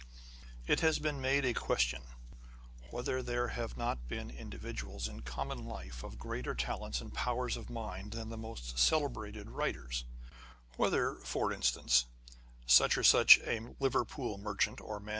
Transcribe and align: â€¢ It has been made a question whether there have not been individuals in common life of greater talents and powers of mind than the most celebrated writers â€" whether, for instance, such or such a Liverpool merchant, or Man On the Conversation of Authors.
â€¢ 0.01 0.07
It 0.65 0.79
has 0.79 0.97
been 0.97 1.21
made 1.21 1.45
a 1.45 1.53
question 1.53 2.01
whether 2.89 3.21
there 3.21 3.49
have 3.49 3.77
not 3.77 4.07
been 4.07 4.31
individuals 4.31 5.07
in 5.07 5.19
common 5.21 5.63
life 5.67 6.01
of 6.03 6.17
greater 6.17 6.55
talents 6.55 7.01
and 7.01 7.13
powers 7.13 7.55
of 7.55 7.69
mind 7.69 8.13
than 8.13 8.29
the 8.29 8.35
most 8.35 8.79
celebrated 8.79 9.51
writers 9.51 10.05
â€" 10.31 10.77
whether, 10.77 11.13
for 11.17 11.53
instance, 11.53 12.07
such 12.65 12.97
or 12.97 13.03
such 13.03 13.37
a 13.45 13.61
Liverpool 13.79 14.39
merchant, 14.39 14.41
or 14.41 14.41
Man 14.41 14.41
On 14.41 14.41
the 14.41 14.43
Conversation 14.43 14.73
of 14.73 15.01
Authors. 15.03 15.09